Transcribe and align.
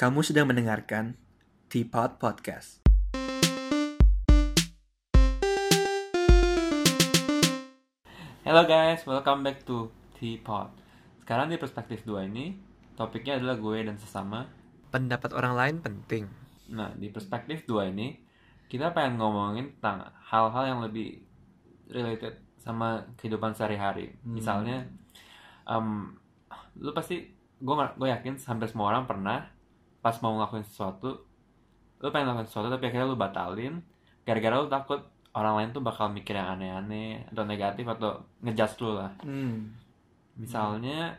Kamu 0.00 0.24
sedang 0.24 0.48
mendengarkan 0.48 1.12
Teapot 1.68 2.16
Podcast. 2.16 2.80
Hello 8.40 8.64
guys, 8.64 9.04
welcome 9.04 9.44
back 9.44 9.60
to 9.68 9.92
Teapot. 10.16 10.72
Sekarang 11.20 11.52
di 11.52 11.60
perspektif 11.60 12.00
2 12.08 12.32
ini, 12.32 12.56
topiknya 12.96 13.36
adalah 13.36 13.60
gue 13.60 13.76
dan 13.84 14.00
sesama. 14.00 14.48
Pendapat 14.88 15.36
orang 15.36 15.52
lain 15.52 15.76
penting. 15.84 16.24
Nah, 16.72 16.96
di 16.96 17.12
perspektif 17.12 17.68
2 17.68 17.92
ini, 17.92 18.16
kita 18.72 18.96
pengen 18.96 19.20
ngomongin 19.20 19.76
tentang 19.76 20.08
hal-hal 20.32 20.64
yang 20.64 20.80
lebih 20.80 21.20
related 21.92 22.40
sama 22.56 23.04
kehidupan 23.20 23.52
sehari-hari. 23.52 24.16
Misalnya, 24.24 24.80
em, 25.68 26.16
lu 26.80 26.88
pasti, 26.96 27.20
gue 27.60 27.74
gue 28.00 28.08
yakin 28.08 28.40
hampir 28.48 28.64
semua 28.72 28.96
orang 28.96 29.04
pernah 29.04 29.59
pas 30.00 30.16
mau 30.24 30.36
ngelakuin 30.36 30.64
sesuatu, 30.64 31.24
lu 32.00 32.08
pengen 32.08 32.32
ngelakuin 32.32 32.48
sesuatu 32.48 32.68
tapi 32.72 32.88
akhirnya 32.88 33.06
lu 33.08 33.16
batalin, 33.16 33.74
gara-gara 34.24 34.56
lu 34.60 34.68
takut 34.68 35.00
orang 35.30 35.54
lain 35.62 35.70
tuh 35.70 35.82
bakal 35.84 36.10
mikir 36.10 36.34
yang 36.34 36.58
aneh-aneh 36.58 37.22
atau 37.30 37.44
negatif 37.46 37.86
atau 37.86 38.18
ngejudge 38.42 38.76
lu 38.82 38.98
lah. 38.98 39.12
Hmm. 39.22 39.70
Misalnya 40.34 41.14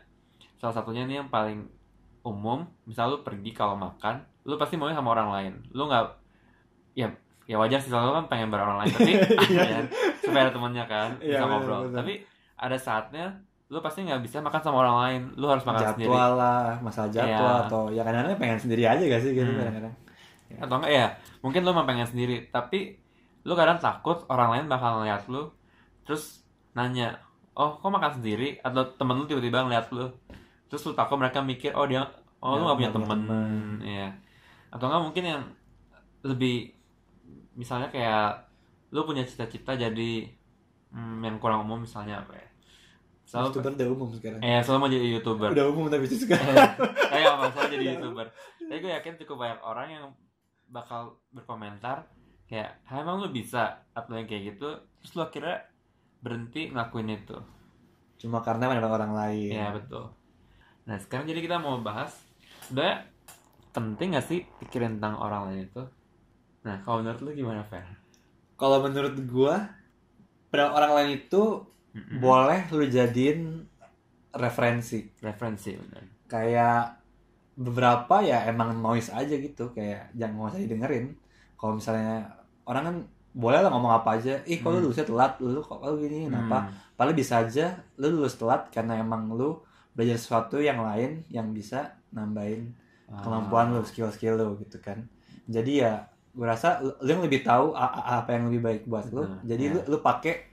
salah 0.60 0.74
satunya 0.74 1.06
nih 1.06 1.22
yang 1.22 1.30
paling 1.32 1.64
umum, 2.22 2.66
misal 2.84 3.10
lu 3.10 3.18
pergi 3.24 3.50
kalau 3.54 3.74
makan, 3.74 4.22
lu 4.46 4.58
pasti 4.58 4.76
maunya 4.76 4.98
sama 4.98 5.14
orang 5.14 5.28
lain. 5.32 5.52
Lu 5.72 5.86
nggak 5.88 6.04
ya 6.92 7.08
ya 7.48 7.56
wajar 7.58 7.80
sih 7.82 7.90
selalu 7.90 8.22
kan 8.22 8.24
pengen 8.30 8.48
bareng 8.52 8.66
orang 8.68 8.80
lain, 8.86 8.92
tapi 8.94 9.12
ya, 9.58 9.78
supaya 10.22 10.42
ada 10.46 10.52
temennya 10.54 10.84
kan 10.86 11.08
Iya, 11.18 11.38
bisa 11.38 11.44
bener, 11.46 11.50
ngobrol. 11.50 11.80
bener. 11.88 11.96
Tapi 12.02 12.12
ada 12.58 12.76
saatnya 12.78 13.26
lu 13.72 13.80
pasti 13.80 14.04
nggak 14.04 14.20
bisa 14.20 14.44
makan 14.44 14.60
sama 14.60 14.84
orang 14.84 14.96
lain, 15.00 15.22
lu 15.40 15.48
harus 15.48 15.64
makan 15.64 15.96
sendiri. 15.96 16.12
Jadwal 16.12 16.32
lah, 16.36 16.76
masalah 16.84 17.08
jadwal 17.08 17.40
Iya. 17.56 17.64
atau 17.64 17.82
ya 17.88 18.02
kadang-kadang 18.04 18.36
pengen 18.36 18.60
sendiri 18.60 18.84
aja 18.84 19.00
gak 19.00 19.22
sih 19.24 19.32
gitu 19.32 19.48
Hmm. 19.48 19.58
kadang-kadang. 19.64 19.94
Atau 20.60 20.74
enggak 20.76 20.92
ya, 20.92 21.06
mungkin 21.40 21.60
lu 21.64 21.72
emang 21.72 21.88
pengen 21.88 22.04
sendiri, 22.04 22.52
tapi 22.52 23.00
lu 23.42 23.56
kadang 23.56 23.80
takut 23.80 24.28
orang 24.28 24.52
lain 24.52 24.64
bakal 24.68 25.00
ngeliat 25.00 25.24
lu, 25.32 25.48
terus 26.04 26.44
nanya, 26.76 27.16
oh 27.56 27.80
kok 27.80 27.88
makan 27.88 28.20
sendiri? 28.20 28.60
Atau 28.60 28.92
temen 28.92 29.16
lu 29.16 29.24
tiba-tiba 29.24 29.64
ngeliat 29.64 29.88
lu, 29.88 30.04
terus 30.68 30.84
lu 30.84 30.92
takut 30.92 31.16
mereka 31.16 31.40
mikir, 31.40 31.72
oh 31.72 31.88
dia, 31.88 32.04
oh 32.44 32.60
lu 32.60 32.68
Ya, 32.68 32.68
gak 32.68 32.76
punya 32.76 32.92
temen, 32.92 33.08
temen. 33.24 33.62
Iya. 33.80 34.08
Atau 34.68 34.92
enggak 34.92 35.02
mungkin 35.08 35.24
yang 35.24 35.42
lebih, 36.20 36.76
misalnya 37.56 37.88
kayak 37.88 38.52
lu 38.92 39.08
punya 39.08 39.24
cita-cita 39.24 39.72
jadi 39.72 40.28
hmm, 40.92 41.24
yang 41.24 41.40
kurang 41.40 41.64
umum 41.64 41.80
misalnya 41.80 42.20
apa 42.20 42.36
ya? 42.36 42.46
Selalu, 43.24 43.46
YouTuber 43.48 43.70
udah 43.72 43.88
umum 43.88 44.08
sekarang. 44.10 44.40
eh 44.40 44.60
selalu 44.60 44.78
mau 44.78 44.90
jadi 44.90 45.06
youtuber. 45.10 45.48
Udah 45.50 45.66
umum 45.66 45.84
tapi 45.86 46.04
itu 46.04 46.16
sekarang. 46.18 46.54
kayak 47.08 47.28
apa 47.30 47.44
saya 47.50 47.66
jadi 47.68 47.84
youtuber 47.92 48.26
tapi 48.62 48.78
gue 48.78 48.92
yakin 48.92 49.14
cukup 49.18 49.36
banyak 49.38 49.60
orang 49.60 49.88
yang 49.90 50.04
bakal 50.66 51.00
berkomentar 51.28 52.08
kayak 52.46 52.80
"Hah, 52.82 53.00
emang 53.00 53.18
lu 53.18 53.28
bisa 53.28 53.62
atau 53.92 54.12
yang 54.12 54.24
kayak 54.24 54.56
gitu 54.56 54.68
terus 54.96 55.12
lu 55.12 55.22
akhirnya 55.22 55.68
berhenti 56.18 56.68
ngelakuin 56.68 57.10
itu 57.10 57.36
Cuma 58.16 58.38
karena 58.38 58.70
ada 58.70 58.86
orang 58.86 59.12
lain. 59.12 59.50
ya 59.50 59.68
betul 59.70 60.08
nah 60.82 60.96
sekarang 60.96 61.26
jadi 61.26 61.40
kita 61.40 61.56
mau 61.56 61.78
bahas 61.78 62.16
sebenarnya 62.64 63.06
penting 63.70 64.08
gak 64.12 64.24
sih 64.24 64.40
pikirin 64.58 64.96
tentang 64.96 65.14
orang 65.16 65.42
lain 65.46 65.60
itu 65.66 65.82
nah 66.62 66.80
kalau 66.80 67.00
menurut 67.00 67.20
lu 67.20 67.30
gimana 67.34 67.62
Fer? 67.62 67.84
Kalau 68.54 68.78
menurut 68.80 69.14
gua 69.26 69.68
pada 70.48 70.70
orang 70.70 70.92
lain 70.94 71.10
itu 71.20 71.66
Mm-mm. 71.92 72.18
boleh 72.18 72.60
lu 72.70 72.84
jadiin 72.86 73.62
referensi. 74.32 75.04
referensi 75.18 75.70
bener 75.72 76.02
kayak 76.24 76.96
beberapa 77.52 78.20
ya 78.20 78.48
emang 78.48 78.72
noise 78.74 79.12
aja 79.12 79.28
gitu 79.30 79.68
kayak 79.70 80.08
jangan 80.12 80.32
nggak 80.34 80.48
usah 80.48 80.62
didengerin 80.62 81.06
kalau 81.54 81.76
misalnya 81.76 82.32
orang 82.64 82.82
kan 82.82 82.96
boleh 83.32 83.60
lah 83.60 83.68
ngomong 83.68 83.92
apa 83.94 84.16
aja 84.16 84.40
ih 84.42 84.58
kok 84.58 84.68
lu 84.68 84.80
Hmm. 84.80 84.84
lulusnya 84.86 85.04
telat 85.04 85.32
lu 85.38 85.60
kok 85.60 85.78
lu 85.78 85.96
gini 85.98 86.26
kenapa 86.26 86.58
Hmm. 86.62 86.72
padahal 86.94 87.12
bisa 87.14 87.34
aja 87.38 87.66
lu 87.94 88.08
lulus 88.10 88.36
telat 88.36 88.68
karena 88.68 88.96
emang 88.96 89.28
lu 89.28 89.60
belajar 89.92 90.16
sesuatu 90.16 90.56
yang 90.58 90.80
lain 90.80 91.24
yang 91.28 91.48
bisa 91.50 91.92
nambahin 92.08 92.72
Ah. 93.06 93.20
kemampuan 93.20 93.68
lu 93.68 93.84
skill-skill 93.84 94.34
lu 94.34 94.56
gitu 94.58 94.80
kan 94.80 95.04
jadi 95.44 95.72
ya 95.74 95.92
gue 96.32 96.46
rasa 96.46 96.80
lu, 96.80 96.96
yang 97.02 97.20
lebih 97.20 97.44
tahu 97.44 97.76
apa 97.76 98.32
yang 98.32 98.48
lebih 98.48 98.60
baik 98.62 98.82
buat 98.86 99.04
lu 99.06 99.28
Benar, 99.28 99.44
jadi 99.44 99.62
ya. 99.62 99.72
lu 99.74 99.80
lu 99.86 99.96
pakai 100.00 100.48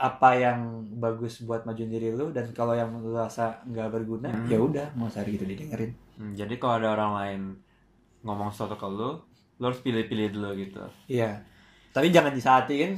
apa 0.00 0.32
yang 0.32 0.58
bagus 0.96 1.44
buat 1.44 1.68
majuin 1.68 1.92
diri 1.92 2.08
lu 2.10 2.32
dan 2.32 2.48
kalau 2.56 2.72
yang 2.72 2.88
lu 2.96 3.12
rasa 3.12 3.60
nggak 3.68 3.92
berguna 3.92 4.32
Hmm. 4.32 4.48
ya 4.48 4.56
udah 4.56 4.86
mau 4.96 5.12
cari 5.12 5.36
gitu 5.36 5.44
didengerin. 5.44 5.92
Hmm, 6.16 6.32
jadi 6.32 6.54
kalau 6.56 6.80
ada 6.80 6.88
orang 6.96 7.12
lain 7.20 7.40
ngomong 8.24 8.48
sesuatu 8.48 8.80
ke 8.80 8.88
lu 8.88 9.20
lu 9.60 9.64
harus 9.68 9.84
pilih-pilih 9.84 10.32
dulu 10.32 10.56
gitu. 10.56 10.80
Iya. 11.06 11.44
Tapi 11.92 12.08
jangan 12.08 12.32
disaatin 12.32 12.96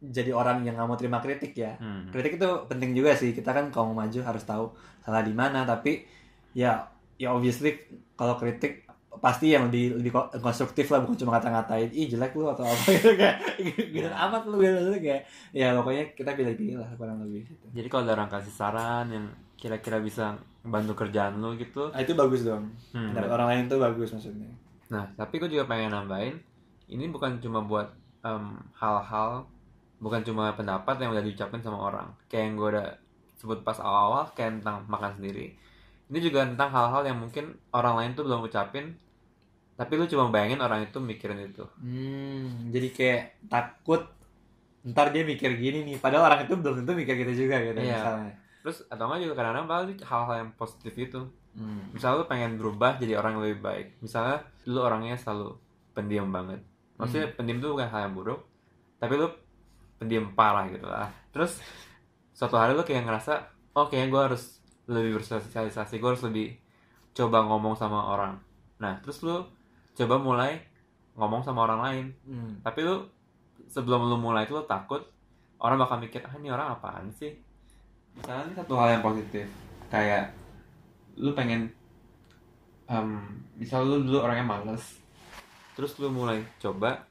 jadi 0.00 0.32
orang 0.32 0.64
yang 0.64 0.80
nggak 0.80 0.88
mau 0.88 0.96
terima 0.96 1.20
kritik 1.20 1.52
ya. 1.52 1.76
Hmm. 1.76 2.08
kritik 2.08 2.40
itu 2.40 2.48
penting 2.66 2.96
juga 2.96 3.12
sih. 3.12 3.36
Kita 3.36 3.52
kan 3.52 3.68
kalau 3.68 3.92
mau 3.92 4.00
maju 4.02 4.20
harus 4.24 4.42
tahu 4.42 4.72
salah 5.04 5.20
di 5.20 5.36
mana 5.36 5.68
tapi 5.68 6.08
ya 6.56 6.88
ya 7.14 7.30
obviously 7.30 7.76
kalau 8.16 8.34
kritik 8.34 8.88
pasti 9.18 9.50
yang 9.50 9.66
lebih 9.66 9.98
lebih 9.98 10.12
ko- 10.14 10.30
konstruktif 10.38 10.86
lah 10.88 11.02
bukan 11.02 11.18
cuma 11.18 11.34
kata-ngatain 11.34 11.90
ih 11.90 12.06
jelek 12.06 12.30
lu 12.32 12.46
atau 12.46 12.62
apa 12.62 12.84
gitu 12.94 13.10
kayak 13.18 13.36
gitu 13.58 14.06
Ya. 14.06 14.14
amat 14.30 14.46
lu 14.46 14.62
gitu 14.62 14.94
kayak 14.96 15.26
ya 15.50 15.74
pokoknya 15.74 16.14
kita 16.14 16.30
pilih-pilih 16.32 16.78
lah 16.78 16.88
kurang 16.94 17.18
lebih 17.26 17.42
gitu. 17.44 17.64
Jadi 17.74 17.86
kalau 17.90 18.06
ada 18.06 18.14
orang 18.14 18.30
kasih 18.30 18.54
saran 18.54 19.06
yang 19.10 19.26
kira-kira 19.58 19.98
bisa 19.98 20.38
membantu 20.62 20.94
kerjaan 20.96 21.36
lu 21.36 21.58
gitu. 21.58 21.90
Ah, 21.90 22.00
itu 22.00 22.14
bagus 22.14 22.46
dong 22.46 22.70
Hmm. 22.94 23.10
pendapat 23.10 23.30
orang 23.30 23.48
lain 23.50 23.64
tuh 23.66 23.78
bagus 23.78 24.08
maksudnya 24.10 24.50
Nah, 24.88 25.06
tapi 25.14 25.38
gue 25.38 25.46
juga 25.48 25.66
pengen 25.66 25.90
nambahin, 25.90 26.34
ini 26.86 27.06
bukan 27.06 27.38
cuma 27.38 27.62
buat 27.62 27.86
em, 28.20 28.58
hal-hal, 28.74 29.46
bukan 29.96 30.18
cuma 30.20 30.50
pendapat 30.50 30.98
yang 30.98 31.14
udah 31.14 31.22
diucapin 31.22 31.62
sama 31.62 31.78
orang. 31.78 32.10
Kayak 32.26 32.42
yang 32.42 32.54
gue 32.56 32.68
udah 32.74 32.88
sebut 33.38 33.62
pas 33.62 33.78
awal-awal, 33.78 34.26
kayak 34.34 34.58
tentang 34.58 34.82
makan 34.84 35.14
sendiri. 35.14 35.54
Ini 36.10 36.18
juga 36.20 36.42
tentang 36.42 36.68
hal-hal 36.68 37.02
yang 37.04 37.18
mungkin 37.18 37.44
orang 37.70 37.94
lain 37.96 38.10
tuh 38.12 38.26
belum 38.26 38.42
ucapin, 38.42 38.98
tapi 39.74 39.92
lu 39.94 40.04
cuma 40.04 40.26
bayangin 40.28 40.58
orang 40.58 40.82
itu 40.82 40.98
mikirin 40.98 41.40
itu. 41.40 41.62
hmm, 41.78 42.68
jadi 42.68 42.88
kayak 42.90 43.22
takut 43.46 44.02
ntar 44.82 45.08
dia 45.08 45.22
mikir 45.22 45.54
gini 45.54 45.84
nih 45.84 45.96
padahal 45.96 46.26
orang 46.26 46.44
itu 46.44 46.56
belum 46.56 46.82
tentu 46.82 46.92
mikir 46.94 47.14
gitu 47.14 47.44
juga 47.44 47.60
gitu 47.60 47.76
Iya. 47.76 47.94
misalnya 47.94 48.32
Terus 48.60 48.76
atau 48.88 49.04
enggak 49.06 49.20
juga 49.22 49.34
kadang-kadang 49.36 49.86
di 49.86 49.94
hal-hal 50.00 50.34
yang 50.36 50.50
positif 50.52 50.92
itu. 50.94 51.20
hmm. 51.52 51.92
misalnya 51.92 52.16
lu 52.16 52.26
pengen 52.26 52.56
berubah 52.56 52.96
jadi 52.96 53.16
orang 53.16 53.36
yang 53.36 53.42
lebih 53.44 53.60
baik 53.60 53.86
misalnya 54.00 54.40
lu 54.64 54.80
orangnya 54.80 55.16
selalu 55.16 55.52
pendiam 55.90 56.28
banget 56.28 56.60
maksudnya 56.94 57.28
pendiam 57.34 57.58
itu 57.58 57.68
bukan 57.68 57.88
hal 57.88 58.00
yang 58.06 58.14
buruk 58.14 58.40
tapi 58.96 59.12
lu 59.16 59.28
pendiam 59.96 60.32
parah 60.32 60.64
gitu 60.68 60.86
lah 60.86 61.08
terus 61.28 61.60
suatu 62.32 62.54
hari 62.54 62.72
lu 62.72 62.80
kayak 62.80 63.04
ngerasa 63.04 63.32
oh 63.74 63.84
kayaknya 63.84 64.08
gue 64.08 64.22
harus 64.32 64.59
lebih 64.86 65.16
bersosialisasi 65.16 65.96
gue 65.96 66.08
harus 66.08 66.22
lebih 66.22 66.56
coba 67.10 67.42
ngomong 67.42 67.74
sama 67.74 68.00
orang 68.08 68.38
nah 68.76 68.96
terus 68.98 69.20
lu 69.20 69.44
coba 69.92 70.16
mulai 70.16 70.62
ngomong 71.12 71.42
sama 71.42 71.64
orang 71.64 71.80
lain 71.80 72.06
Hmm. 72.22 72.52
tapi 72.60 72.80
lu 72.80 73.02
sebelum 73.66 74.04
lu 74.04 74.16
mulai 74.16 74.44
itu 74.44 74.52
lu 74.52 74.64
takut 74.64 75.02
orang 75.58 75.76
bakal 75.76 75.98
mikir 75.98 76.22
ah 76.22 76.32
ini 76.32 76.48
orang 76.48 76.72
apaan 76.72 77.10
sih 77.10 77.34
misalnya 78.12 78.46
ini 78.46 78.54
satu 78.54 78.72
hal 78.74 78.88
yang 78.90 79.04
positif 79.04 79.46
kayak 79.86 80.32
lu 81.14 81.30
pengen 81.30 81.68
em 82.86 83.08
misal 83.54 83.84
lu 83.84 84.02
dulu 84.02 84.18
orangnya 84.20 84.46
males 84.48 84.98
terus 85.72 85.94
lu 85.96 86.10
mulai 86.10 86.42
coba 86.58 87.06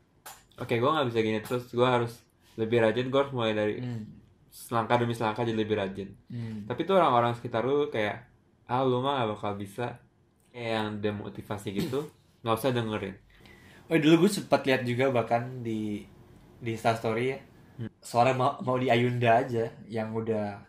oke 0.56 0.72
gue 0.72 0.90
nggak 0.90 1.07
bisa 1.07 1.19
gini 1.19 1.40
terus 1.40 1.69
gue 1.69 1.86
harus 1.86 2.19
lebih 2.56 2.84
rajin 2.84 3.07
gue 3.07 3.16
harus 3.18 3.31
mulai 3.31 3.53
dari 3.53 3.75
Hmm. 3.80 4.03
Selangkah 4.59 5.00
demi 5.00 5.16
selangkah 5.16 5.47
jadi 5.47 5.56
lebih 5.56 5.80
rajin. 5.80 6.09
Hmm. 6.28 6.68
tapi 6.68 6.84
tuh 6.84 7.00
orang-orang 7.00 7.31
sekitar 7.40 7.64
lu 7.64 7.88
kayak 7.88 8.28
ah 8.68 8.84
lu 8.84 9.00
mah 9.00 9.24
gak 9.24 9.30
bakal 9.40 9.52
bisa. 9.56 9.96
Kayak 10.52 10.72
yang 10.75 10.90
demotivasi 11.00 11.68
gitu 11.72 12.00
nggak 12.44 12.56
usah 12.60 12.75
dengerin. 12.75 13.16
Oh 13.89 13.98
dulu 13.98 14.28
gue 14.28 14.31
sempat 14.31 14.68
lihat 14.68 14.84
juga 14.84 15.10
bahkan 15.10 15.63
di 15.63 16.04
di 16.60 16.69
Instastory 16.75 17.25
ya. 17.31 17.39
Seorang 18.04 18.36
mau, 18.36 18.51
mau 18.60 18.75
di 18.75 18.92
Ayunda 18.92 19.39
aja 19.39 19.72
yang 19.88 20.12
udah 20.12 20.60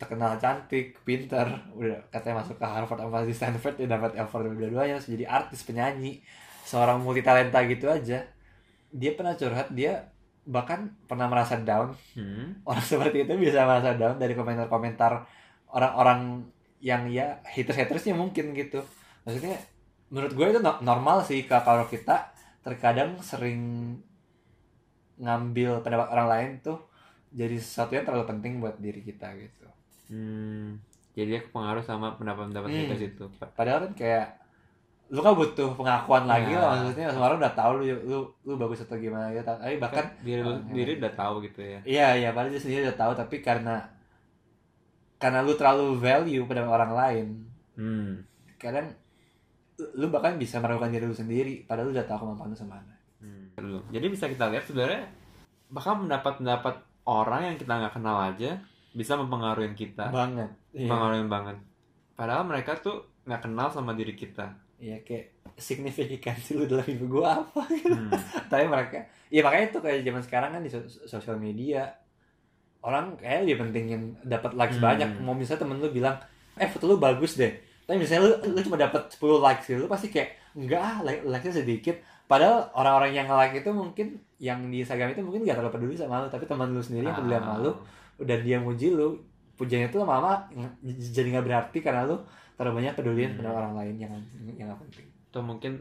terkenal 0.00 0.40
cantik, 0.40 0.96
pinter, 1.04 1.44
udah 1.76 2.08
katanya 2.08 2.40
masuk 2.42 2.56
ke 2.56 2.66
Harvard 2.66 2.98
sama 2.98 3.22
di 3.22 3.36
Stanford 3.36 3.76
dia 3.78 3.88
dapat 3.88 4.16
award 4.18 4.56
dua-duanya 4.56 4.98
jadi 4.98 5.24
artis 5.28 5.62
penyanyi 5.62 6.24
seorang 6.64 7.04
multi 7.04 7.20
talenta 7.20 7.60
gitu 7.68 7.86
aja. 7.92 8.24
Dia 8.90 9.10
pernah 9.12 9.36
curhat 9.36 9.70
dia 9.70 10.13
bahkan 10.44 10.92
pernah 11.08 11.26
merasa 11.28 11.56
down 11.60 11.96
hmm. 12.16 12.64
orang 12.68 12.84
seperti 12.92 13.24
itu 13.24 13.32
bisa 13.40 13.64
merasa 13.64 13.96
down 13.96 14.20
dari 14.20 14.36
komentar-komentar 14.36 15.24
orang-orang 15.72 16.44
yang 16.84 17.08
ya 17.08 17.40
haters-hatersnya 17.48 18.12
mungkin 18.12 18.52
gitu 18.52 18.84
maksudnya 19.24 19.56
menurut 20.12 20.32
gue 20.36 20.46
itu 20.52 20.60
no- 20.60 20.80
normal 20.84 21.24
sih 21.24 21.48
kalau 21.48 21.88
kita 21.88 22.28
terkadang 22.60 23.16
sering 23.24 23.96
ngambil 25.16 25.80
pendapat 25.80 26.08
orang 26.10 26.28
lain 26.28 26.50
tuh 26.60 26.78
jadi 27.34 27.56
sesuatu 27.58 27.94
yang 27.96 28.04
terlalu 28.06 28.26
penting 28.30 28.52
buat 28.62 28.76
diri 28.78 29.02
kita 29.02 29.32
gitu 29.38 29.62
Hmm. 30.04 30.84
jadi 31.16 31.40
dia 31.40 31.40
pengaruh 31.48 31.80
sama 31.80 32.12
pendapat-pendapat 32.20 32.68
Hmm. 32.68 32.78
haters 32.84 33.02
itu 33.08 33.24
padahal 33.56 33.88
kan 33.88 33.92
kayak 33.96 34.26
lu 35.12 35.20
kan 35.20 35.36
butuh 35.36 35.68
pengakuan 35.76 36.24
lagi 36.24 36.52
Ya. 36.52 36.64
lah 36.64 36.80
maksudnya 36.80 37.06
semua 37.12 37.26
orang 37.28 37.38
udah 37.44 37.54
tahu 37.54 37.72
lu 37.78 37.84
lu 38.08 38.18
lu 38.42 38.52
bagus 38.56 38.82
atau 38.82 38.96
gimana 38.96 39.28
gitu. 39.30 39.44
Tapi 39.44 39.76
bahkan 39.76 40.00
kan 40.00 40.06
diri 40.24 40.40
lu 40.40 40.50
Ah, 40.50 40.58
sendiri 40.64 40.90
udah 40.96 41.12
tahu 41.12 41.34
gitu 41.44 41.60
ya. 41.60 41.78
Iya 41.84 42.08
iya 42.18 42.28
padahal 42.32 42.50
dia 42.50 42.62
sendiri 42.62 42.80
udah 42.88 42.96
tahu 42.96 43.12
tapi 43.12 43.36
karena 43.40 43.76
karena 45.16 45.40
lu 45.40 45.52
terlalu 45.54 45.96
value 45.96 46.44
pada 46.44 46.64
orang 46.64 46.92
lain. 46.92 47.26
Hmm. 47.76 48.10
Kadang 48.56 48.90
lu 49.98 50.06
bahkan 50.08 50.38
bisa 50.38 50.62
meragukan 50.62 50.88
diri 50.88 51.04
lu 51.04 51.12
sendiri 51.12 51.66
padahal 51.66 51.90
lu 51.90 51.94
udah 51.94 52.06
tahu 52.06 52.18
kemampuan 52.24 52.50
lu 52.50 52.58
semana 52.58 52.92
Hmm. 53.24 53.80
Jadi 53.88 54.06
bisa 54.12 54.28
kita 54.28 54.52
lihat 54.52 54.68
sebenarnya 54.68 55.08
bahkan 55.72 56.04
pendapat-pendapat 56.04 56.76
orang 57.08 57.40
yang 57.48 57.56
kita 57.56 57.72
nggak 57.72 57.96
kenal 57.96 58.20
aja 58.20 58.60
bisa 58.92 59.16
mempengaruhi 59.16 59.72
kita, 59.72 60.12
banget 60.12 60.52
iya. 60.70 60.86
Mempengaruhi 60.86 61.24
banget. 61.26 61.56
Padahal 62.14 62.42
mereka 62.42 62.76
tuh 62.76 62.96
nggak 63.22 63.42
kenal 63.42 63.68
sama 63.68 63.92
diri 63.92 64.14
kita. 64.14 64.54
iya 64.76 65.00
kayak 65.00 65.32
signifikansi 65.56 66.50
lu 66.54 66.66
dalam 66.66 66.84
hidup 66.84 67.08
gua 67.08 67.40
apa 67.40 67.62
Hmm. 67.64 68.10
tapi 68.50 68.66
mereka 68.66 69.00
iya 69.28 69.40
makanya 69.40 69.70
itu 69.70 69.78
kayak 69.78 69.98
zaman 70.02 70.22
sekarang 70.22 70.50
kan 70.50 70.60
di 70.60 70.68
sos- 70.68 71.06
sosial 71.06 71.36
media 71.36 71.88
orang 72.80 73.16
kayak 73.16 73.44
dia 73.44 73.56
pentingin 73.56 74.02
dapat 74.20 74.52
likes 74.52 74.76
Hmm. 74.76 74.84
banyak 74.84 75.08
mau 75.20 75.32
misalnya 75.32 75.62
temen 75.62 75.78
lu 75.78 75.88
bilang 75.88 76.18
eh 76.54 76.66
foto 76.66 76.84
lu 76.86 76.98
bagus 76.98 77.34
deh 77.34 77.54
tapi 77.82 77.96
misalnya 77.98 78.22
lu, 78.24 78.50
lu 78.50 78.60
cuma 78.60 78.76
dapat 78.76 79.08
10 79.08 79.16
likes 79.40 79.64
gitu 79.64 79.78
lu 79.78 79.88
pasti 79.88 80.08
kayak 80.08 80.28
enggak 80.54 80.80
ah 80.80 80.96
like 81.00 81.22
likesnya 81.22 81.54
sedikit 81.60 81.96
padahal 82.24 82.68
orang-orang 82.72 83.10
yang 83.14 83.26
nge-like 83.26 83.56
itu 83.56 83.70
mungkin 83.70 84.06
yang 84.38 84.58
di 84.66 84.80
Instagram 84.80 85.12
itu 85.12 85.20
mungkin 85.20 85.42
gak 85.42 85.56
terlalu 85.56 85.72
peduli 85.72 85.94
sama 85.94 86.18
lu 86.18 86.28
tapi 86.28 86.44
teman 86.44 86.68
lu 86.68 86.80
sendiri 86.80 87.06
yang 87.06 87.16
peduli 87.16 87.36
sama 87.36 87.54
lu 87.58 87.70
Ah. 87.70 87.76
dan 88.20 88.38
dia 88.40 88.58
muji 88.58 88.90
lu 88.90 89.22
pujiannya 89.58 89.88
itu 89.90 89.98
lama-lama 90.02 90.34
jadi 91.16 91.28
nggak 91.38 91.46
berarti 91.46 91.78
karena 91.84 92.02
lu 92.10 92.16
terlalu 92.54 92.74
banyak 92.82 92.94
peduliin 92.98 93.30
Hmm. 93.34 93.38
pada 93.38 93.50
orang 93.50 93.72
lain 93.78 93.94
yang 93.98 94.12
yang 94.58 94.70
gak 94.70 94.80
penting 94.86 95.06
Atau 95.30 95.42
mungkin 95.42 95.72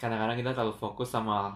kadang-kadang 0.00 0.36
kita 0.40 0.50
terlalu 0.56 0.74
fokus 0.76 1.08
sama 1.12 1.52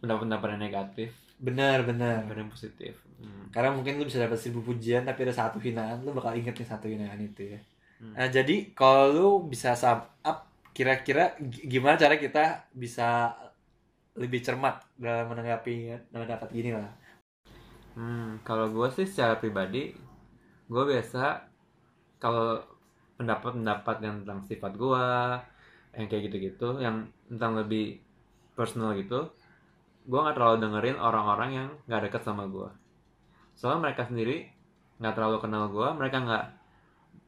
pendapat-pendapat 0.00 0.48
yang 0.56 0.62
negatif, 0.68 1.10
benar 1.38 1.78
benar 1.88 2.24
pendapat 2.24 2.36
yang 2.42 2.50
positif. 2.52 2.94
Hmm. 3.20 3.46
Karena 3.54 3.70
mungkin 3.76 4.00
lu 4.00 4.04
bisa 4.08 4.18
dapat 4.24 4.38
seribu 4.40 4.60
pujian 4.66 5.06
tapi 5.06 5.24
ada 5.24 5.34
satu 5.34 5.58
hinaan, 5.62 6.02
lu 6.04 6.10
bakal 6.16 6.34
inget 6.34 6.54
nih 6.58 6.68
satu 6.68 6.86
hinaan 6.90 7.20
itu 7.22 7.54
ya. 7.54 7.60
Hmm. 8.02 8.14
Nah, 8.16 8.28
jadi 8.28 8.56
kalau 8.74 9.04
lu 9.14 9.28
bisa 9.52 9.74
sum 9.78 10.02
up 10.26 10.38
kira-kira 10.74 11.38
gi- 11.38 11.66
gimana 11.70 11.94
cara 11.94 12.18
kita 12.18 12.66
bisa 12.74 13.30
lebih 14.14 14.40
cermat 14.46 14.76
dalam 14.98 15.26
menanggapi 15.30 15.74
mendapat 16.14 16.48
gini 16.54 16.70
lah. 16.74 16.90
Hmm, 17.94 18.42
kalau 18.42 18.66
gue 18.74 18.88
sih 18.96 19.06
secara 19.06 19.38
pribadi, 19.38 19.94
gue 20.68 20.84
biasa 20.84 21.44
kalau 22.18 22.60
pendapat-pendapat 23.20 23.96
yang 24.00 24.14
tentang 24.24 24.40
sifat 24.48 24.72
gue, 24.74 25.06
yang 25.94 26.06
kayak 26.10 26.22
gitu-gitu, 26.30 26.68
yang 26.82 27.06
tentang 27.30 27.54
lebih 27.58 28.00
personal 28.58 28.96
gitu, 28.98 29.30
gue 30.04 30.18
nggak 30.18 30.36
terlalu 30.36 30.56
dengerin 30.64 30.98
orang-orang 30.98 31.50
yang 31.52 31.68
nggak 31.86 32.10
deket 32.10 32.22
sama 32.26 32.48
gue. 32.48 32.68
Soalnya 33.54 33.90
mereka 33.90 34.08
sendiri 34.08 34.50
nggak 34.98 35.14
terlalu 35.14 35.38
kenal 35.42 35.70
gue, 35.70 35.88
mereka 35.94 36.16
nggak 36.22 36.44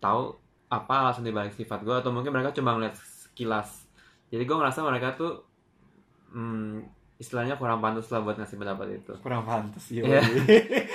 tahu 0.03 0.35
apa 0.67 0.95
alasan 1.07 1.23
dibalik 1.23 1.55
sifat 1.55 1.87
gue, 1.87 1.95
atau 1.95 2.11
mungkin 2.11 2.35
mereka 2.35 2.57
cuma 2.57 2.75
ngeliat 2.75 2.99
sekilas. 2.99 3.87
Jadi 4.33 4.43
gue 4.43 4.57
ngerasa 4.59 4.83
mereka 4.83 5.15
tuh, 5.15 5.47
hmm, 6.35 6.83
istilahnya 7.17 7.57
kurang 7.57 7.81
pantas 7.81 8.11
lah 8.13 8.21
buat 8.21 8.37
ngasih 8.37 8.61
pendapat 8.61 9.01
itu 9.01 9.13
Kurang 9.25 9.49
pantas 9.49 9.89
ya. 9.89 10.05
Iya. 10.05 10.21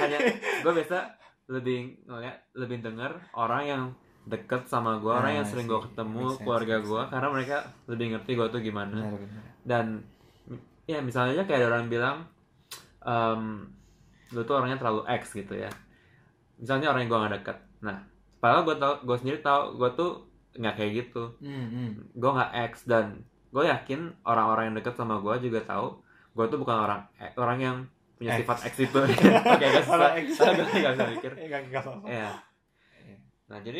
hanya 0.05 0.17
gue 0.61 0.71
biasa 0.73 0.97
lebih 1.51 1.99
ngeliat 2.07 2.37
lebih 2.55 2.79
denger 2.79 3.11
orang 3.35 3.63
yang 3.67 3.83
deket 4.23 4.69
sama 4.69 5.01
gue 5.01 5.11
orang 5.11 5.33
Ah, 5.33 5.37
yang 5.41 5.47
sering 5.49 5.67
gue 5.67 5.81
ketemu 5.91 6.23
sense, 6.31 6.39
keluarga 6.45 6.75
gue 6.79 7.01
karena 7.09 7.27
mereka 7.33 7.57
lebih 7.91 8.05
ngerti 8.15 8.31
gue 8.37 8.47
tuh 8.47 8.61
gimana. 8.61 8.95
Benar, 8.95 9.17
benar. 9.19 9.43
dan 9.67 9.85
ya 10.87 10.99
misalnya 11.03 11.41
aja 11.41 11.43
kayak 11.49 11.59
ada 11.65 11.67
orang 11.73 11.85
bilang 11.89 12.17
em, 13.01 13.41
lu 14.31 14.41
tuh 14.47 14.55
orangnya 14.61 14.79
terlalu 14.79 15.03
X 15.09 15.35
gitu 15.35 15.57
ya. 15.57 15.71
Misalnya 16.61 16.93
orang 16.93 17.03
yang 17.03 17.11
gue 17.11 17.19
gak 17.25 17.35
deket. 17.41 17.57
Nah 17.83 17.97
padahal 18.39 18.61
gue 18.65 18.75
tau 18.77 18.93
gue 19.03 19.17
sendiri 19.19 19.39
tau 19.41 19.73
gue 19.75 19.89
tuh 19.97 20.11
nggak 20.55 20.75
kayak 20.77 20.91
gitu. 21.05 21.23
Hmm, 21.41 21.67
hmm. 21.67 21.89
gue 22.15 22.31
nggak 22.31 22.51
X 22.71 22.85
dan 22.85 23.25
gue 23.51 23.63
yakin 23.67 24.15
orang-orang 24.23 24.71
yang 24.71 24.75
deket 24.79 24.95
sama 24.95 25.19
gue 25.19 25.35
juga 25.49 25.59
tahu 25.67 25.99
gue 26.31 26.45
tuh 26.47 26.59
bukan 26.61 26.77
orang 26.87 27.01
orang 27.35 27.59
yang 27.59 27.77
punya 28.21 28.31
X. 28.31 28.39
sifat 28.39 28.57
X 28.63 28.73
itu 28.79 28.99
oke 29.01 29.25
gak 29.57 29.81
susah 29.81 29.95
Orang 29.95 30.13
X. 30.15 30.25
gue 30.29 30.45
nggak 30.77 30.93
bisa 30.93 31.05
mikir 31.09 31.31
apa-apa. 31.73 32.05
ya 32.05 32.29
nah 33.47 33.59
jadi 33.59 33.79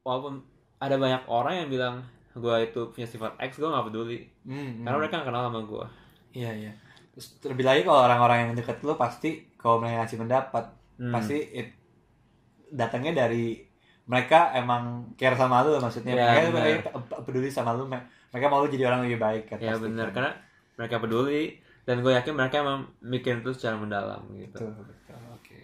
walaupun 0.00 0.40
ada 0.78 0.94
banyak 0.94 1.22
orang 1.26 1.54
yang 1.56 1.68
bilang 1.68 1.94
gue 2.32 2.56
itu 2.62 2.80
punya 2.88 3.04
sifat 3.04 3.34
X 3.42 3.56
gue 3.56 3.66
nggak 3.66 3.86
peduli 3.86 4.18
Hmm, 4.42 4.80
karena 4.80 4.88
hmm. 4.88 5.00
mereka 5.00 5.14
nggak 5.16 5.28
kenal 5.28 5.42
sama 5.44 5.60
gue 5.62 5.86
Iya, 6.32 6.52
iya. 6.54 6.72
Terus 7.10 7.40
terlebih 7.40 7.64
lagi 7.64 7.80
kalau 7.80 8.00
orang-orang 8.02 8.38
yang 8.38 8.52
deket 8.54 8.76
lu 8.80 8.92
pasti 8.94 9.30
kalau 9.56 9.76
mereka 9.76 10.00
ngasih 10.00 10.18
pendapat 10.18 10.64
Hmm. 10.94 11.10
pasti 11.10 11.36
it- 11.50 11.76
datangnya 12.68 13.12
dari 13.18 13.60
mereka 14.04 14.52
emang 14.52 14.82
care 15.14 15.34
sama 15.34 15.60
lu 15.60 15.76
maksudnya 15.76 16.12
Ya, 16.12 16.46
mereka, 16.46 16.88
pe- 16.94 17.20
peduli 17.22 17.48
sama 17.48 17.72
lu 17.72 17.84
me- 17.84 18.00
mereka 18.28 18.46
mau 18.46 18.60
lu 18.60 18.68
jadi 18.68 18.86
orang 18.86 19.02
lebih 19.02 19.18
baik 19.18 19.44
kan 19.46 19.58
ya 19.58 19.76
benar 19.76 20.08
kan. 20.08 20.14
karena 20.14 20.30
mereka 20.74 20.96
peduli 20.98 21.56
dan 21.86 22.02
gue 22.02 22.12
yakin 22.12 22.34
mereka 22.34 22.60
emang 22.60 22.90
mikir 22.98 23.40
itu 23.40 23.54
secara 23.54 23.78
mendalam 23.78 24.26
gitu. 24.34 24.58
Betul 24.66 24.74
betul. 24.84 25.18
Oke. 25.32 25.58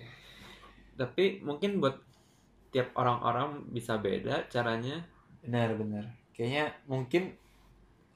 Tapi 0.95 1.25
mungkin 1.43 1.83
buat 1.83 1.99
tiap 2.71 2.95
orang-orang 2.97 3.69
bisa 3.69 3.99
beda 3.99 4.47
caranya. 4.49 5.03
Benar 5.43 5.75
benar. 5.77 6.05
Kayaknya 6.33 6.73
mungkin 6.87 7.35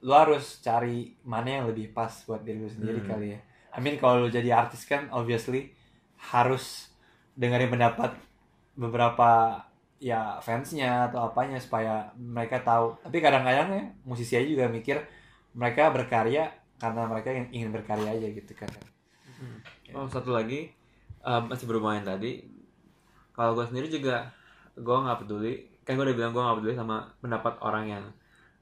lu 0.01 0.13
harus 0.13 0.61
cari 0.63 1.17
mana 1.25 1.61
yang 1.61 1.65
lebih 1.69 1.91
pas 1.91 2.09
buat 2.25 2.41
diri 2.41 2.63
lu 2.63 2.69
sendiri 2.69 3.01
Hmm. 3.03 3.09
kali 3.09 3.27
ya. 3.35 3.39
I 3.75 3.79
mean 3.83 3.99
kalau 3.99 4.25
lu 4.25 4.29
jadi 4.31 4.55
artis 4.55 4.87
kan 4.87 5.11
obviously 5.11 5.73
harus 6.33 6.89
dengerin 7.37 7.69
pendapat 7.69 8.17
beberapa 8.73 9.61
ya 9.97 10.37
fansnya 10.41 11.09
atau 11.09 11.25
apanya 11.29 11.57
supaya 11.57 12.13
mereka 12.17 12.61
tahu. 12.61 12.97
Tapi 13.01 13.17
kadang-kadang 13.21 13.69
ya 13.73 13.83
musisi 14.05 14.37
aja 14.37 14.45
juga 14.45 14.65
mikir 14.69 15.01
mereka 15.57 15.89
berkarya 15.89 16.53
karena 16.77 17.01
mereka 17.05 17.29
yang 17.29 17.47
ingin 17.49 17.69
berkarya 17.71 18.09
aja 18.13 18.27
gitu 18.29 18.53
kan 18.53 18.69
Oh 19.93 20.09
satu 20.09 20.33
lagi 20.33 20.73
um, 21.21 21.45
masih 21.47 21.69
yang 21.69 22.01
tadi. 22.03 22.41
Kalau 23.31 23.53
gue 23.53 23.65
sendiri 23.65 23.85
juga 23.87 24.25
gue 24.73 24.97
nggak 24.97 25.19
peduli. 25.21 25.53
Kan 25.85 25.93
gue 25.93 26.05
udah 26.09 26.17
bilang 26.17 26.31
gue 26.33 26.41
nggak 26.41 26.57
peduli 26.57 26.73
sama 26.73 27.05
pendapat 27.21 27.53
orang 27.61 27.85
yang 27.87 28.03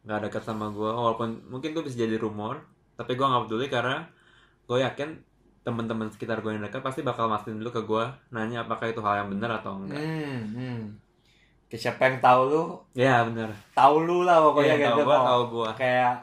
nggak 0.04 0.28
dekat 0.28 0.44
sama 0.44 0.68
gue. 0.70 0.86
Walaupun 0.86 1.48
mungkin 1.48 1.72
itu 1.72 1.80
bisa 1.80 1.96
jadi 1.98 2.20
rumor, 2.20 2.60
tapi 2.94 3.16
gue 3.16 3.24
nggak 3.24 3.48
peduli 3.48 3.66
karena 3.72 4.04
gue 4.68 4.78
yakin 4.84 5.10
teman-teman 5.64 6.12
sekitar 6.12 6.44
gue 6.44 6.54
yang 6.54 6.62
dekat 6.62 6.84
pasti 6.84 7.02
bakal 7.02 7.26
mastiin 7.26 7.58
dulu 7.58 7.72
ke 7.74 7.82
gue 7.82 8.04
nanya 8.30 8.68
apakah 8.68 8.86
itu 8.86 9.02
hal 9.02 9.26
yang 9.26 9.30
benar 9.34 9.58
atau 9.58 9.80
enggak. 9.82 9.98
hmm, 9.98 10.42
hmm. 10.54 10.82
Kayak 11.66 11.82
siapa 11.82 12.02
yang 12.06 12.18
tahu 12.22 12.42
lu 12.52 12.64
Ya 12.94 13.26
benar. 13.26 13.50
tahu 13.74 13.96
lu 14.06 14.22
lah 14.22 14.38
pokoknya 14.44 14.76
Iya, 14.78 14.82
gitu 14.86 15.02
tahu 15.02 15.08
gue, 15.10 15.18
tahu 15.26 15.42
gue. 15.50 15.70
kayak 15.74 16.14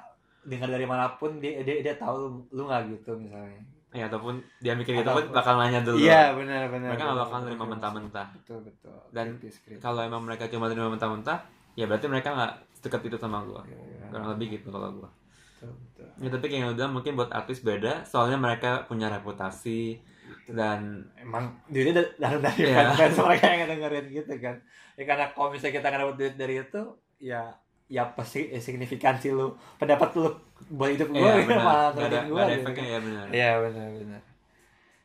dengar 0.45 0.69
dari 0.69 0.83
mana 0.83 1.07
pun 1.15 1.39
dia 1.39 1.61
dia, 1.61 1.81
dia 1.81 1.95
tahu 1.95 2.15
lu, 2.19 2.29
lu 2.51 2.63
nggak 2.65 2.83
gitu 2.93 3.15
misalnya 3.15 3.63
Ya 3.93 4.09
ataupun 4.09 4.41
dia 4.59 4.73
mikir 4.73 4.97
gitu 4.97 5.05
pun 5.07 5.29
bakal 5.31 5.55
nanya 5.55 5.81
dulu. 5.81 6.01
iya 6.01 6.33
benar 6.33 6.65
benar 6.67 6.97
Mereka 6.97 7.05
nggak 7.05 7.21
bakal 7.23 7.39
nerima 7.43 7.65
mentah-mentah. 7.69 8.27
betul 8.33 8.59
betul 8.63 8.97
Dan. 9.09 9.37
Kalau 9.79 10.01
emang 10.01 10.23
mereka 10.23 10.49
cuma 10.49 10.65
terima 10.67 10.89
mentah-mentah, 10.89 11.45
ya 11.75 11.85
berarti 11.85 12.09
mereka 12.09 12.33
nggak 12.33 12.53
sedekat 12.73 13.05
itu 13.05 13.17
sama. 13.17 13.45
Iya, 13.45 13.61
iya. 13.69 14.09
Kurang 14.09 14.33
lebih 14.33 14.57
gitu 14.57 14.73
kalau 14.73 14.89
gue. 14.95 15.11
betul 15.55 15.71
betul 15.77 16.07
Ya 16.19 16.29
tapi 16.33 16.45
kayak 16.47 16.61
yang 16.63 16.73
bilang 16.73 16.93
mungkin 16.93 17.13
buat 17.15 17.31
artis 17.31 17.61
beda 17.61 18.03
Soalnya 18.03 18.35
mereka 18.35 18.83
punya 18.83 19.07
reputasi 19.09 20.01
Dan 20.49 21.05
emang 21.15 21.53
duitnya 21.67 22.01
da- 22.01 22.13
datang 22.19 22.43
dari 22.49 22.73
Iya. 22.73 22.97
fans 22.97 23.15
mereka 23.21 23.47
yang 23.47 23.69
dengerin 23.69 24.07
gitu 24.11 24.33
kan 24.39 24.57
ya 24.93 25.05
karena 25.05 25.25
kalau 25.31 25.49
misalnya 25.49 25.75
kita 25.75 25.87
nggak 25.87 26.01
dapat 26.01 26.17
duit 26.17 26.35
dari 26.35 26.55
itu 26.59 26.83
ya 27.19 27.45
ya 27.93 28.09
pasti 28.17 28.49
eh, 28.49 28.57
signifikansi 28.57 29.37
lu 29.37 29.53
pendapat 29.77 30.17
lu 30.17 30.33
buat 30.73 30.97
hidup 30.97 31.13
gue 31.13 31.21
Iya 31.21 31.29
ya, 31.29 31.45
benar 31.45 31.61
malah 31.61 31.89
Gak 31.93 32.09
ada, 32.09 32.19
ngeliatin 32.25 32.25
gua 32.25 32.33
nggak 32.33 32.49
ada 32.49 32.55
gitu 32.57 32.65
efeknya 32.65 32.89
ya 32.89 32.99
benar 33.05 33.27
Iya 33.29 33.51
benar 33.61 33.87
benar. 33.93 34.21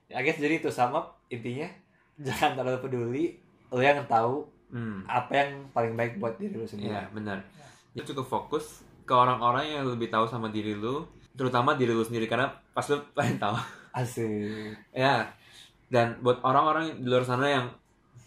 Ya, 0.08 0.16
I 0.16 0.24
guess 0.24 0.40
jadi 0.40 0.56
itu 0.64 0.70
sama 0.72 1.00
intinya 1.28 1.68
jangan 2.26 2.52
terlalu 2.56 2.80
peduli 2.80 3.26
lu 3.68 3.84
yang 3.84 4.00
tahu 4.08 4.48
hmm. 4.72 5.04
apa 5.04 5.32
yang 5.36 5.52
paling 5.76 5.94
baik 6.00 6.24
buat 6.24 6.40
diri 6.40 6.56
lu 6.56 6.64
sendiri. 6.64 6.96
Iya 6.96 7.12
benar 7.12 7.44
Lu 7.92 8.02
cukup 8.08 8.24
fokus 8.24 8.88
ke 9.04 9.12
orang-orang 9.12 9.68
yang 9.68 9.84
lebih 9.84 10.08
tahu 10.08 10.24
sama 10.24 10.48
diri 10.48 10.72
lu 10.72 11.04
Terutama 11.36 11.76
diri 11.76 11.92
lu 11.92 12.08
sendiri 12.08 12.32
Karena 12.32 12.48
pas 12.72 12.88
lu 12.88 13.04
paling 13.18 13.36
tahu 13.36 13.60
Asik. 13.92 14.80
Ya 14.96 15.28
Dan 15.92 16.24
buat 16.24 16.40
orang-orang 16.40 17.04
di 17.04 17.08
luar 17.12 17.28
sana 17.28 17.52
yang 17.52 17.66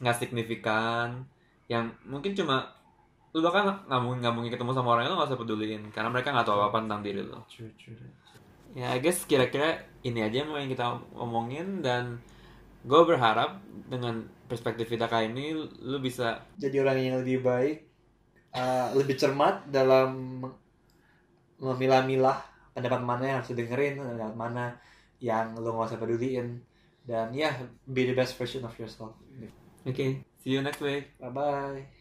nggak 0.05 0.21
signifikan 0.21 1.25
Yang 1.65 1.97
mungkin 2.05 2.37
cuma 2.37 2.80
Lu 3.31 3.39
bahkan 3.47 3.87
nggak 3.87 4.01
mungkin, 4.03 4.19
nggak 4.23 4.35
mungkin 4.35 4.51
ketemu 4.51 4.73
sama 4.75 4.89
orang 4.99 5.05
itu 5.07 5.15
nggak 5.15 5.31
usah 5.31 5.39
peduliin 5.39 5.83
Karena 5.95 6.11
mereka 6.11 6.35
nggak 6.35 6.47
tahu 6.51 6.57
apa-apa 6.59 6.79
tentang 6.83 7.01
diri 7.07 7.23
lu 7.23 7.39
Jujur. 7.47 7.99
Ya, 8.75 8.95
I 8.95 9.03
guess 9.03 9.27
kira-kira 9.27 9.83
ini 10.07 10.23
aja 10.23 10.47
mau 10.47 10.59
yang 10.59 10.71
kita 10.71 10.99
omongin 11.19 11.83
dan 11.83 12.23
gue 12.87 13.01
berharap 13.03 13.59
dengan 13.91 14.25
perspektif 14.47 14.87
kita 14.87 15.11
kali 15.11 15.31
ini 15.31 15.55
lu 15.83 15.99
bisa 15.99 16.43
Jadi 16.55 16.77
orang 16.79 16.97
yang 16.99 17.17
lebih 17.23 17.43
baik, 17.43 17.83
uh, 18.55 18.95
lebih 18.95 19.19
cermat 19.19 19.67
dalam 19.69 20.43
memilah-milah 21.61 22.41
pendapat 22.73 23.01
mana 23.05 23.23
yang 23.27 23.37
harus 23.43 23.53
dengerin 23.53 24.01
pendapat 24.01 24.37
mana 24.39 24.65
yang 25.21 25.53
lo 25.61 25.77
nggak 25.77 25.93
usah 25.93 26.01
peduliin 26.01 26.65
dan 27.05 27.29
ya 27.37 27.53
be 27.85 28.09
the 28.09 28.17
best 28.17 28.39
version 28.41 28.65
of 28.65 28.73
yourself 28.81 29.13
Oke, 29.85 30.25
see 30.41 30.53
you 30.57 30.65
next 30.65 30.81
week. 30.81 31.13
bye 31.21 31.29
bye 31.29 32.00